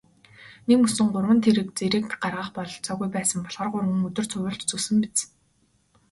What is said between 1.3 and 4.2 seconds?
тэрэг зэрэг гаргах бололцоогүй байсан болохоор гурван